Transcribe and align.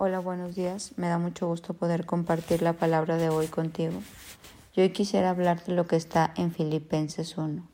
Hola, 0.00 0.20
buenos 0.20 0.54
días. 0.54 0.92
Me 0.96 1.08
da 1.08 1.18
mucho 1.18 1.48
gusto 1.48 1.74
poder 1.74 2.06
compartir 2.06 2.62
la 2.62 2.72
palabra 2.72 3.16
de 3.16 3.30
hoy 3.30 3.48
contigo. 3.48 4.00
Yo 4.72 4.84
hoy 4.84 4.90
quisiera 4.90 5.30
hablar 5.30 5.64
de 5.64 5.72
lo 5.72 5.88
que 5.88 5.96
está 5.96 6.32
en 6.36 6.52
Filipenses 6.52 7.36
1. 7.36 7.66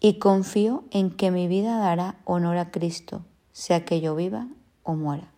Y 0.00 0.18
confío 0.18 0.82
en 0.90 1.12
que 1.12 1.30
mi 1.30 1.46
vida 1.46 1.78
dará 1.78 2.16
honor 2.24 2.56
a 2.56 2.72
Cristo, 2.72 3.24
sea 3.52 3.84
que 3.84 4.00
yo 4.00 4.16
viva 4.16 4.48
o 4.82 4.96
muera. 4.96 5.30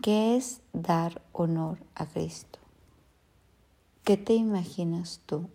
¿Qué 0.00 0.36
es 0.36 0.60
dar 0.72 1.20
honor 1.32 1.78
a 1.96 2.06
Cristo? 2.06 2.60
¿Qué 4.04 4.16
te 4.16 4.34
imaginas 4.34 5.22
tú? 5.26 5.50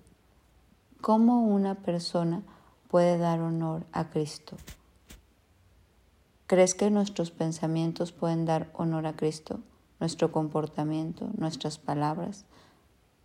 ¿Cómo 0.99 1.47
una 1.47 1.75
persona 1.75 2.43
puede 2.89 3.17
dar 3.17 3.39
honor 3.39 3.85
a 3.93 4.09
Cristo? 4.09 4.57
¿Crees 6.45 6.75
que 6.75 6.91
nuestros 6.91 7.31
pensamientos 7.31 8.11
pueden 8.11 8.45
dar 8.45 8.69
honor 8.73 9.07
a 9.07 9.15
Cristo? 9.15 9.61
Nuestro 10.01 10.33
comportamiento, 10.33 11.29
nuestras 11.37 11.77
palabras, 11.77 12.43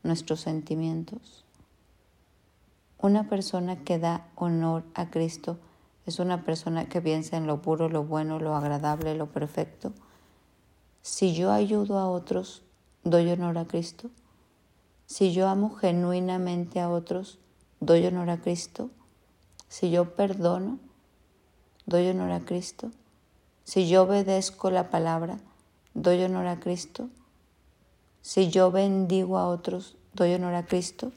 nuestros 0.05 0.41
sentimientos. 0.41 1.45
Una 3.01 3.29
persona 3.29 3.83
que 3.83 3.99
da 3.99 4.29
honor 4.37 4.85
a 4.95 5.11
Cristo 5.11 5.59
es 6.07 6.21
una 6.21 6.45
persona 6.45 6.89
que 6.89 7.01
piensa 7.01 7.37
en 7.37 7.49
lo 7.49 7.61
puro, 7.61 7.89
lo 7.89 8.05
bueno, 8.05 8.39
lo 8.39 8.55
agradable, 8.55 9.17
lo 9.17 9.27
perfecto. 9.27 9.93
Si 11.03 11.35
yo 11.35 11.51
ayudo 11.51 11.99
a 11.99 12.09
otros, 12.09 12.63
doy 13.03 13.31
honor 13.31 13.59
a 13.59 13.67
Cristo. 13.67 14.11
Si 15.07 15.33
yo 15.33 15.49
amo 15.49 15.75
genuinamente 15.75 16.81
a 16.81 16.89
otros, 16.89 17.41
doy 17.81 18.07
honor 18.07 18.31
a 18.31 18.41
Cristo. 18.41 18.91
Si 19.69 19.91
yo 19.91 20.15
perdono, 20.15 20.79
doy 21.85 22.09
honor 22.09 22.31
a 22.31 22.41
Cristo. 22.41 22.91
Si 23.69 23.87
yo 23.87 24.05
obedezco 24.05 24.71
la 24.71 24.89
palabra, 24.89 25.41
doy 25.93 26.23
honor 26.23 26.47
a 26.47 26.59
Cristo. 26.59 27.11
Si 28.23 28.49
yo 28.49 28.71
bendigo 28.71 29.37
a 29.37 29.47
otros, 29.47 29.95
doy 30.15 30.33
honor 30.33 30.55
a 30.55 30.65
Cristo. 30.65 31.13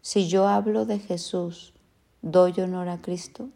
Si 0.00 0.26
yo 0.26 0.48
hablo 0.48 0.86
de 0.86 0.98
Jesús, 0.98 1.74
doy 2.22 2.58
honor 2.62 2.88
a 2.88 3.02
Cristo. 3.02 3.50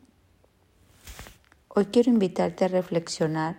Hoy 1.68 1.86
quiero 1.86 2.10
invitarte 2.10 2.66
a 2.66 2.68
reflexionar 2.68 3.56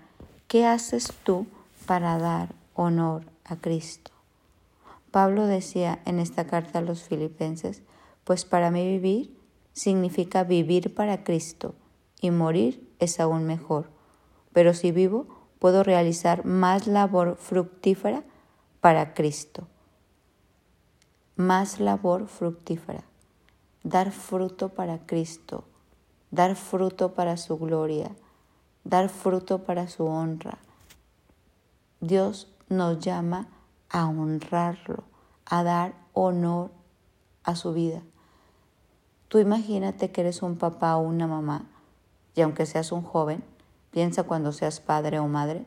qué 0.48 0.68
haces 0.68 1.12
tú 1.24 1.48
para 1.88 2.20
dar 2.20 2.54
honor 2.76 3.26
a 3.46 3.56
Cristo. 3.56 4.12
Pablo 5.10 5.48
decía 5.48 6.04
en 6.06 6.20
esta 6.20 6.46
carta 6.46 6.78
a 6.78 6.84
los 6.84 7.02
filipenses, 7.02 7.82
pues 8.24 8.46
para 8.46 8.70
mí 8.70 8.86
vivir 8.86 9.36
significa 9.74 10.44
vivir 10.44 10.94
para 10.94 11.24
Cristo 11.24 11.74
y 12.22 12.30
morir 12.30 12.88
es 13.00 13.20
aún 13.20 13.46
mejor 13.46 13.95
pero 14.56 14.74
si 14.74 14.94
vivo, 14.94 15.28
puedo 15.60 15.84
realizar 15.84 16.46
más 16.46 16.88
labor 16.88 17.36
fructífera 17.36 18.24
para 18.80 19.14
Cristo. 19.14 19.68
Más 21.36 21.82
labor 21.82 22.28
fructífera. 22.28 23.04
Dar 23.84 24.14
fruto 24.14 24.70
para 24.70 25.06
Cristo, 25.06 25.66
dar 26.32 26.56
fruto 26.56 27.14
para 27.14 27.36
su 27.36 27.58
gloria, 27.58 28.16
dar 28.86 29.10
fruto 29.10 29.66
para 29.66 29.90
su 29.90 30.06
honra. 30.06 30.58
Dios 32.00 32.48
nos 32.70 33.00
llama 33.00 33.50
a 33.90 34.08
honrarlo, 34.08 35.04
a 35.44 35.64
dar 35.64 35.96
honor 36.14 36.72
a 37.44 37.58
su 37.58 37.74
vida. 37.74 38.04
Tú 39.28 39.38
imagínate 39.40 40.12
que 40.12 40.22
eres 40.22 40.42
un 40.42 40.56
papá 40.58 40.96
o 40.96 41.02
una 41.02 41.28
mamá, 41.28 41.66
y 42.36 42.42
aunque 42.42 42.66
seas 42.66 42.94
un 42.94 43.02
joven, 43.02 43.44
Piensa 43.96 44.24
cuando 44.24 44.52
seas 44.52 44.82
padre 44.82 45.20
o 45.20 45.28
madre 45.30 45.66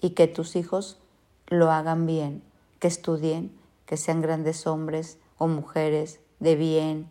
y 0.00 0.10
que 0.10 0.28
tus 0.28 0.54
hijos 0.54 1.00
lo 1.48 1.72
hagan 1.72 2.06
bien, 2.06 2.44
que 2.78 2.86
estudien, 2.86 3.50
que 3.86 3.96
sean 3.96 4.22
grandes 4.22 4.68
hombres 4.68 5.18
o 5.36 5.48
mujeres 5.48 6.20
de 6.38 6.54
bien, 6.54 7.10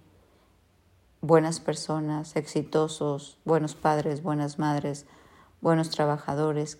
buenas 1.19 1.59
personas, 1.59 2.37
exitosos, 2.37 3.37
buenos 3.43 3.75
padres, 3.75 4.23
buenas 4.23 4.59
madres, 4.59 5.05
buenos 5.59 5.89
trabajadores, 5.89 6.79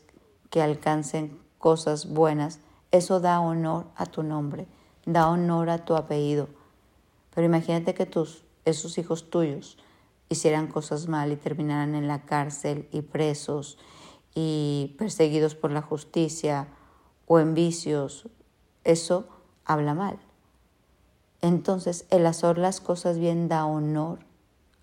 que 0.50 0.62
alcancen 0.62 1.38
cosas 1.58 2.08
buenas. 2.08 2.62
Eso 2.92 3.20
da 3.20 3.42
honor 3.42 3.88
a 3.98 4.06
tu 4.06 4.24
nombre, 4.24 4.68
da 5.06 5.28
honor 5.28 5.70
a 5.70 5.84
tu 5.84 5.98
apellido. 5.98 6.48
Pero 7.36 7.46
imagínate 7.46 7.94
que 7.94 8.06
tus, 8.06 8.46
esos 8.64 8.98
hijos 8.98 9.30
tuyos 9.30 9.78
hicieran 10.30 10.68
cosas 10.68 11.08
mal 11.08 11.32
y 11.32 11.36
terminaran 11.36 11.96
en 11.96 12.08
la 12.08 12.26
cárcel 12.26 12.88
y 12.92 13.02
presos 13.02 13.78
y 14.34 14.96
perseguidos 14.98 15.56
por 15.56 15.72
la 15.72 15.82
justicia 15.82 16.68
o 17.26 17.40
en 17.40 17.54
vicios, 17.56 18.28
eso 18.84 19.28
habla 19.66 19.94
mal. 19.94 20.20
Entonces, 21.42 22.06
el 22.10 22.26
hacer 22.26 22.58
las 22.58 22.82
cosas 22.82 23.18
bien 23.18 23.48
da 23.48 23.66
honor 23.66 24.20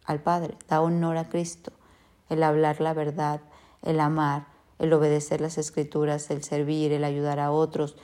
al 0.05 0.21
Padre, 0.21 0.57
da 0.69 0.81
honor 0.81 1.17
a 1.17 1.29
Cristo, 1.29 1.73
el 2.29 2.43
hablar 2.43 2.81
la 2.81 2.95
verdad, 2.95 3.41
el 3.83 4.01
amar, 4.01 4.47
el 4.79 4.93
obedecer 4.93 5.41
las 5.41 5.59
escrituras, 5.59 6.31
el 6.31 6.43
servir, 6.43 6.93
el 6.93 7.05
ayudar 7.05 7.41
a 7.41 7.51
otros, 7.51 7.97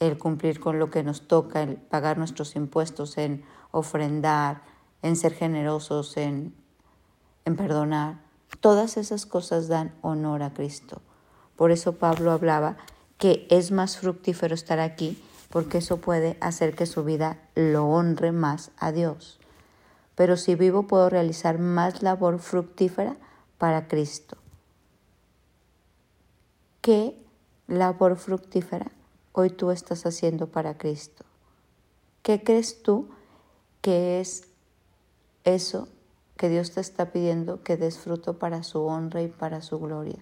el 0.00 0.18
cumplir 0.18 0.60
con 0.60 0.78
lo 0.78 0.90
que 0.90 1.02
nos 1.02 1.26
toca, 1.28 1.62
el 1.62 1.76
pagar 1.76 2.18
nuestros 2.18 2.56
impuestos, 2.56 3.16
en 3.18 3.44
ofrendar, 3.70 4.62
en 5.02 5.16
ser 5.16 5.34
generosos, 5.34 6.16
en 6.16 6.54
en 7.44 7.56
perdonar. 7.56 8.20
Todas 8.60 8.96
esas 8.96 9.26
cosas 9.26 9.68
dan 9.68 9.94
honor 10.02 10.42
a 10.42 10.54
Cristo. 10.54 11.02
Por 11.56 11.70
eso 11.70 11.94
Pablo 11.94 12.32
hablaba 12.32 12.76
que 13.18 13.46
es 13.50 13.70
más 13.70 13.98
fructífero 13.98 14.54
estar 14.54 14.80
aquí 14.80 15.22
porque 15.50 15.78
eso 15.78 15.98
puede 15.98 16.36
hacer 16.40 16.74
que 16.74 16.84
su 16.84 17.04
vida 17.04 17.38
lo 17.54 17.86
honre 17.86 18.32
más 18.32 18.72
a 18.76 18.90
Dios. 18.90 19.38
Pero 20.16 20.36
si 20.36 20.56
vivo 20.56 20.88
puedo 20.88 21.08
realizar 21.08 21.58
más 21.58 22.02
labor 22.02 22.40
fructífera 22.40 23.16
para 23.56 23.86
Cristo. 23.86 24.36
¿Qué 26.80 27.16
labor 27.68 28.16
fructífera 28.16 28.90
hoy 29.32 29.50
tú 29.50 29.70
estás 29.70 30.06
haciendo 30.06 30.48
para 30.48 30.76
Cristo? 30.76 31.24
¿Qué 32.22 32.42
crees 32.42 32.82
tú 32.82 33.08
que 33.80 34.20
es 34.20 34.48
eso 35.44 35.88
que 36.36 36.48
Dios 36.48 36.72
te 36.72 36.80
está 36.80 37.12
pidiendo 37.12 37.62
que 37.62 37.76
des 37.76 37.98
fruto 37.98 38.38
para 38.38 38.62
su 38.62 38.82
honra 38.84 39.22
y 39.22 39.28
para 39.28 39.60
su 39.60 39.78
gloria. 39.78 40.18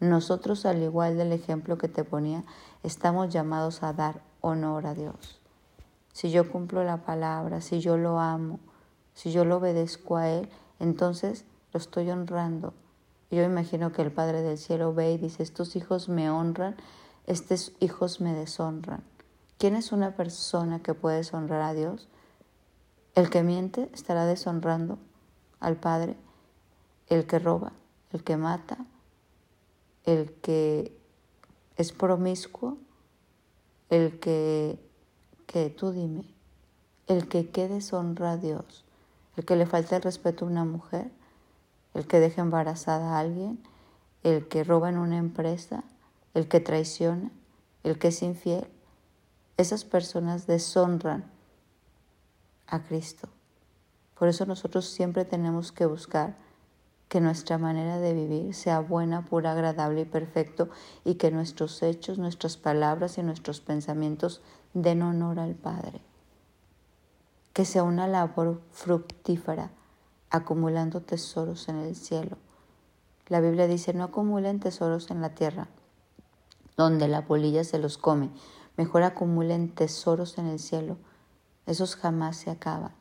Nosotros, 0.00 0.64
al 0.64 0.82
igual 0.82 1.16
del 1.16 1.32
ejemplo 1.32 1.76
que 1.76 1.88
te 1.88 2.04
ponía, 2.04 2.44
estamos 2.82 3.32
llamados 3.32 3.82
a 3.82 3.92
dar 3.92 4.22
honor 4.40 4.86
a 4.86 4.94
Dios. 4.94 5.40
Si 6.12 6.30
yo 6.30 6.50
cumplo 6.50 6.84
la 6.84 6.98
palabra, 7.04 7.60
si 7.60 7.80
yo 7.80 7.96
lo 7.96 8.20
amo, 8.20 8.60
si 9.14 9.32
yo 9.32 9.44
lo 9.44 9.56
obedezco 9.56 10.16
a 10.16 10.28
Él, 10.28 10.48
entonces 10.78 11.44
lo 11.72 11.78
estoy 11.78 12.10
honrando. 12.10 12.74
Yo 13.30 13.42
imagino 13.42 13.92
que 13.92 14.02
el 14.02 14.12
Padre 14.12 14.42
del 14.42 14.56
Cielo 14.56 14.94
ve 14.94 15.12
y 15.12 15.18
dice, 15.18 15.42
estos 15.42 15.76
hijos 15.76 16.08
me 16.08 16.30
honran, 16.30 16.76
estos 17.26 17.72
hijos 17.80 18.20
me 18.20 18.32
deshonran. 18.32 19.02
¿Quién 19.58 19.74
es 19.74 19.92
una 19.92 20.14
persona 20.14 20.80
que 20.80 20.94
puede 20.94 21.18
deshonrar 21.18 21.60
a 21.60 21.74
Dios? 21.74 22.08
El 23.14 23.28
que 23.28 23.42
miente 23.42 23.90
estará 23.92 24.24
deshonrando 24.24 24.98
al 25.60 25.76
Padre, 25.76 26.16
el 27.08 27.26
que 27.26 27.38
roba, 27.38 27.72
el 28.12 28.22
que 28.22 28.36
mata, 28.36 28.78
el 30.04 30.32
que 30.42 30.96
es 31.76 31.92
promiscuo, 31.92 32.78
el 33.90 34.18
que, 34.20 34.78
que 35.46 35.70
tú 35.70 35.92
dime, 35.92 36.24
el 37.06 37.28
que 37.28 37.50
quede 37.50 37.74
deshonra 37.74 38.32
a 38.32 38.36
Dios, 38.36 38.84
el 39.36 39.44
que 39.44 39.56
le 39.56 39.66
falta 39.66 39.96
el 39.96 40.02
respeto 40.02 40.44
a 40.44 40.48
una 40.48 40.64
mujer, 40.64 41.10
el 41.94 42.06
que 42.06 42.20
deja 42.20 42.42
embarazada 42.42 43.16
a 43.16 43.20
alguien, 43.20 43.58
el 44.22 44.48
que 44.48 44.64
roba 44.64 44.88
en 44.88 44.98
una 44.98 45.16
empresa, 45.16 45.84
el 46.34 46.48
que 46.48 46.60
traiciona, 46.60 47.30
el 47.82 47.98
que 47.98 48.08
es 48.08 48.22
infiel. 48.22 48.66
Esas 49.56 49.84
personas 49.84 50.46
deshonran 50.46 51.30
a 52.66 52.82
Cristo. 52.82 53.28
Por 54.18 54.28
eso 54.28 54.46
nosotros 54.46 54.86
siempre 54.86 55.24
tenemos 55.24 55.70
que 55.70 55.86
buscar 55.86 56.36
que 57.08 57.20
nuestra 57.20 57.56
manera 57.56 57.98
de 57.98 58.12
vivir 58.12 58.54
sea 58.54 58.80
buena, 58.80 59.24
pura, 59.24 59.52
agradable 59.52 60.02
y 60.02 60.04
perfecto 60.04 60.68
y 61.04 61.14
que 61.14 61.30
nuestros 61.30 61.82
hechos, 61.82 62.18
nuestras 62.18 62.56
palabras 62.56 63.16
y 63.16 63.22
nuestros 63.22 63.60
pensamientos 63.60 64.42
den 64.74 65.02
honor 65.02 65.38
al 65.38 65.54
Padre. 65.54 66.00
Que 67.52 67.64
sea 67.64 67.82
una 67.82 68.06
labor 68.06 68.60
fructífera, 68.72 69.70
acumulando 70.30 71.00
tesoros 71.00 71.68
en 71.68 71.76
el 71.76 71.96
cielo. 71.96 72.36
La 73.28 73.40
Biblia 73.40 73.66
dice, 73.66 73.94
no 73.94 74.04
acumulen 74.04 74.60
tesoros 74.60 75.10
en 75.10 75.20
la 75.20 75.34
tierra, 75.34 75.68
donde 76.76 77.08
la 77.08 77.24
polilla 77.24 77.64
se 77.64 77.78
los 77.78 77.98
come. 77.98 78.30
Mejor 78.76 79.02
acumulen 79.02 79.74
tesoros 79.74 80.38
en 80.38 80.46
el 80.46 80.58
cielo. 80.58 80.98
Esos 81.66 81.96
jamás 81.96 82.36
se 82.36 82.50
acaban. 82.50 82.92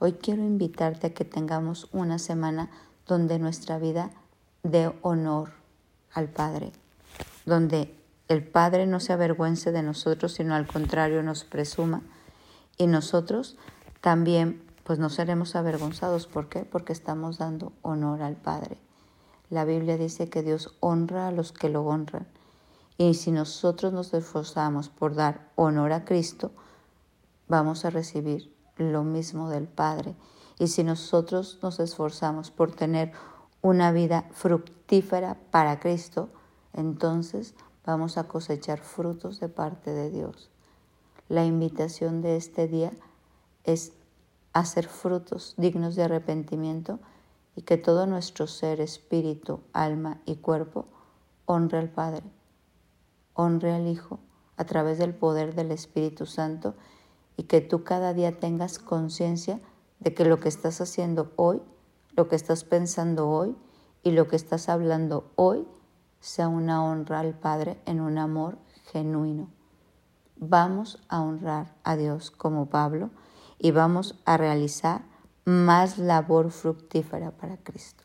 Hoy 0.00 0.12
quiero 0.12 0.44
invitarte 0.44 1.08
a 1.08 1.14
que 1.14 1.24
tengamos 1.24 1.88
una 1.90 2.20
semana 2.20 2.70
donde 3.08 3.40
nuestra 3.40 3.78
vida 3.80 4.12
dé 4.62 4.92
honor 5.02 5.50
al 6.12 6.28
Padre, 6.28 6.70
donde 7.46 7.98
el 8.28 8.46
Padre 8.46 8.86
no 8.86 9.00
se 9.00 9.12
avergüence 9.12 9.72
de 9.72 9.82
nosotros, 9.82 10.34
sino 10.34 10.54
al 10.54 10.68
contrario 10.68 11.24
nos 11.24 11.42
presuma 11.42 12.02
y 12.76 12.86
nosotros 12.86 13.56
también 14.00 14.62
pues 14.84 15.00
no 15.00 15.10
seremos 15.10 15.56
avergonzados. 15.56 16.28
¿Por 16.28 16.48
qué? 16.48 16.60
Porque 16.64 16.92
estamos 16.92 17.38
dando 17.38 17.72
honor 17.82 18.22
al 18.22 18.36
Padre. 18.36 18.78
La 19.50 19.64
Biblia 19.64 19.98
dice 19.98 20.30
que 20.30 20.42
Dios 20.44 20.76
honra 20.78 21.26
a 21.26 21.32
los 21.32 21.50
que 21.50 21.70
lo 21.70 21.82
honran. 21.82 22.28
Y 22.98 23.14
si 23.14 23.32
nosotros 23.32 23.92
nos 23.92 24.14
esforzamos 24.14 24.90
por 24.90 25.16
dar 25.16 25.50
honor 25.56 25.92
a 25.92 26.04
Cristo, 26.04 26.52
vamos 27.48 27.84
a 27.84 27.90
recibir 27.90 28.57
lo 28.78 29.04
mismo 29.04 29.50
del 29.50 29.68
Padre. 29.68 30.14
Y 30.58 30.68
si 30.68 30.84
nosotros 30.84 31.58
nos 31.62 31.80
esforzamos 31.80 32.50
por 32.50 32.72
tener 32.72 33.12
una 33.60 33.92
vida 33.92 34.26
fructífera 34.32 35.36
para 35.50 35.80
Cristo, 35.80 36.30
entonces 36.72 37.54
vamos 37.84 38.18
a 38.18 38.24
cosechar 38.24 38.80
frutos 38.80 39.40
de 39.40 39.48
parte 39.48 39.92
de 39.92 40.10
Dios. 40.10 40.50
La 41.28 41.44
invitación 41.44 42.22
de 42.22 42.36
este 42.36 42.66
día 42.68 42.92
es 43.64 43.92
hacer 44.52 44.88
frutos 44.88 45.54
dignos 45.56 45.94
de 45.94 46.04
arrepentimiento 46.04 47.00
y 47.54 47.62
que 47.62 47.76
todo 47.76 48.06
nuestro 48.06 48.46
ser, 48.46 48.80
espíritu, 48.80 49.60
alma 49.72 50.20
y 50.24 50.36
cuerpo 50.36 50.86
honre 51.44 51.78
al 51.78 51.90
Padre 51.90 52.22
honre 53.38 53.72
al 53.72 53.86
Hijo 53.86 54.18
a 54.56 54.64
través 54.64 54.98
del 54.98 55.14
poder 55.14 55.54
del 55.54 55.70
Espíritu 55.70 56.26
Santo 56.26 56.74
y 57.38 57.44
que 57.44 57.60
tú 57.60 57.84
cada 57.84 58.12
día 58.12 58.38
tengas 58.38 58.80
conciencia 58.80 59.60
de 60.00 60.12
que 60.12 60.24
lo 60.24 60.40
que 60.40 60.48
estás 60.48 60.80
haciendo 60.80 61.32
hoy, 61.36 61.62
lo 62.16 62.28
que 62.28 62.34
estás 62.34 62.64
pensando 62.64 63.30
hoy 63.30 63.56
y 64.02 64.10
lo 64.10 64.26
que 64.26 64.34
estás 64.34 64.68
hablando 64.68 65.30
hoy 65.36 65.66
sea 66.18 66.48
una 66.48 66.84
honra 66.84 67.20
al 67.20 67.38
Padre 67.38 67.80
en 67.86 68.00
un 68.00 68.18
amor 68.18 68.58
genuino. 68.90 69.48
Vamos 70.36 71.00
a 71.08 71.20
honrar 71.20 71.76
a 71.84 71.96
Dios 71.96 72.32
como 72.32 72.70
Pablo 72.70 73.10
y 73.56 73.70
vamos 73.70 74.20
a 74.24 74.36
realizar 74.36 75.02
más 75.44 75.96
labor 75.96 76.50
fructífera 76.50 77.30
para 77.30 77.56
Cristo. 77.56 78.02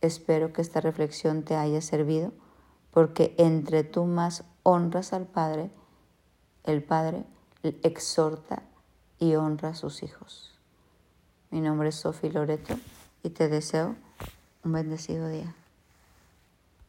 Espero 0.00 0.54
que 0.54 0.62
esta 0.62 0.80
reflexión 0.80 1.42
te 1.42 1.54
haya 1.54 1.82
servido 1.82 2.32
porque 2.90 3.34
entre 3.36 3.84
tú 3.84 4.06
más 4.06 4.44
honras 4.62 5.12
al 5.12 5.26
Padre, 5.26 5.70
el 6.64 6.82
Padre 6.82 7.26
exhorta 7.82 8.62
y 9.18 9.34
honra 9.34 9.70
a 9.70 9.74
sus 9.74 10.02
hijos. 10.02 10.52
Mi 11.50 11.60
nombre 11.60 11.88
es 11.88 11.96
Sofi 11.96 12.30
Loreto 12.30 12.76
y 13.22 13.30
te 13.30 13.48
deseo 13.48 13.96
un 14.64 14.72
bendecido 14.72 15.28
día. 15.28 15.54